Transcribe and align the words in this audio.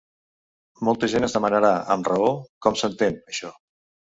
Molta 0.87 1.09
gent 1.13 1.27
es 1.27 1.35
demanarà, 1.37 1.71
amb 1.97 2.11
raó, 2.13 2.33
com 2.67 2.81
s’entén, 2.81 3.21
això. 3.35 3.53